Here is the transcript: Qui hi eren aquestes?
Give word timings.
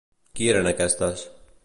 Qui 0.39 0.45
hi 0.47 0.49
eren 0.53 0.69
aquestes? 0.71 1.27